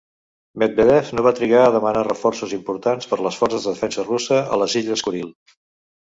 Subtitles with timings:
[0.61, 4.59] Medvedev no va trigar a demanar reforços importants per les forces de defensa russa a
[4.63, 5.29] les Illes Kuril.